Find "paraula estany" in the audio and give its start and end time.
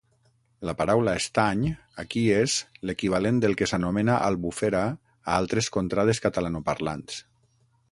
0.77-1.61